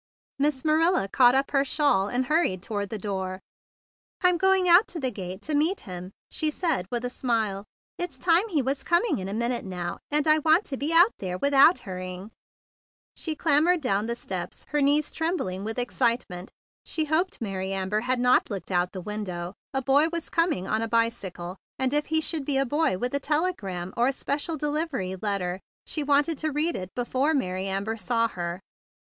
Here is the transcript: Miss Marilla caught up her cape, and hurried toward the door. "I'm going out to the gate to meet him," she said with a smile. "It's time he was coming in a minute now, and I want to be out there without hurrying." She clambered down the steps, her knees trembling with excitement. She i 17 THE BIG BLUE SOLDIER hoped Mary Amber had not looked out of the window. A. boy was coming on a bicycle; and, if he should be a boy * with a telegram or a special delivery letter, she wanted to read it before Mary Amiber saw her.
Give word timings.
Miss 0.39 0.65
Marilla 0.65 1.07
caught 1.07 1.35
up 1.35 1.51
her 1.51 1.63
cape, 1.63 1.79
and 1.79 2.25
hurried 2.25 2.63
toward 2.63 2.89
the 2.89 2.97
door. 2.97 3.39
"I'm 4.21 4.39
going 4.39 4.67
out 4.67 4.87
to 4.87 4.99
the 4.99 5.11
gate 5.11 5.43
to 5.43 5.53
meet 5.53 5.81
him," 5.81 6.11
she 6.31 6.49
said 6.49 6.87
with 6.89 7.05
a 7.05 7.09
smile. 7.11 7.65
"It's 7.99 8.17
time 8.17 8.49
he 8.49 8.63
was 8.63 8.81
coming 8.83 9.19
in 9.19 9.27
a 9.27 9.33
minute 9.35 9.63
now, 9.63 9.99
and 10.09 10.27
I 10.27 10.39
want 10.39 10.65
to 10.65 10.75
be 10.77 10.91
out 10.91 11.13
there 11.19 11.37
without 11.37 11.77
hurrying." 11.85 12.31
She 13.15 13.35
clambered 13.35 13.79
down 13.79 14.07
the 14.07 14.15
steps, 14.15 14.65
her 14.69 14.81
knees 14.81 15.11
trembling 15.11 15.63
with 15.63 15.77
excitement. 15.77 16.49
She 16.83 17.03
i 17.03 17.05
17 17.05 17.05
THE 17.05 17.05
BIG 17.05 17.09
BLUE 17.11 17.11
SOLDIER 17.11 17.17
hoped 17.17 17.41
Mary 17.53 17.73
Amber 17.73 17.99
had 17.99 18.19
not 18.19 18.49
looked 18.49 18.71
out 18.71 18.87
of 18.87 18.91
the 18.93 19.01
window. 19.01 19.53
A. 19.71 19.83
boy 19.83 20.07
was 20.11 20.31
coming 20.31 20.67
on 20.67 20.81
a 20.81 20.87
bicycle; 20.87 21.57
and, 21.77 21.93
if 21.93 22.07
he 22.07 22.19
should 22.21 22.43
be 22.45 22.57
a 22.57 22.65
boy 22.65 22.97
* 22.97 22.97
with 22.97 23.13
a 23.13 23.19
telegram 23.19 23.93
or 23.95 24.07
a 24.07 24.11
special 24.13 24.57
delivery 24.57 25.15
letter, 25.15 25.59
she 25.85 26.01
wanted 26.01 26.39
to 26.39 26.51
read 26.51 26.75
it 26.75 26.89
before 26.95 27.35
Mary 27.35 27.67
Amiber 27.67 27.97
saw 27.97 28.27
her. 28.29 28.61